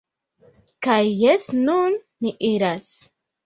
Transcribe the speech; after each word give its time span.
Kaj 0.87 0.97
jes 1.21 1.47
nun 1.69 2.01
ni 2.25 2.35
iras 2.53 2.93